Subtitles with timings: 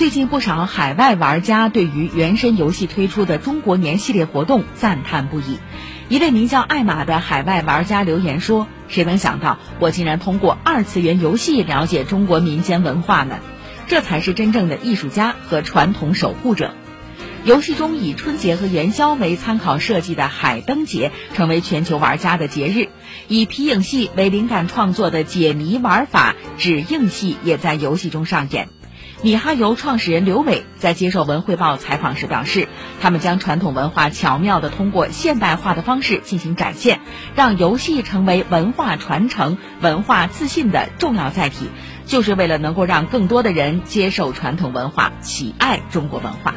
[0.00, 5.58] 最近不少海外玩家对于原神游戏推出的中国年系列活动赞叹不已。
[6.08, 13.40] 一位名叫艾玛的海外玩家留言说：“谁能想到，我竟然通过二次元游戏了解中国民间文化呢？
[13.88, 16.72] 这才是真正的艺术家和传统守护者。”
[17.44, 22.88] 游戏中以春节和元宵为参考设计的海灯节成为全球玩家的节日，
[23.28, 28.70] 以皮影戏为灵感创作的解谜玩法纸映戏也在游戏中上演。
[29.22, 32.68] 米哈游创始人刘伟在接受《文汇报》采访时表示，
[33.02, 37.00] 他们将传统文化巧妙地通过现代化的方式进行展现，
[37.34, 41.68] 让游戏成为文化传承、文化自信的重要载体，
[42.06, 46.54] 就是为了能够让更多的人接受传统文化、喜爱中国文化。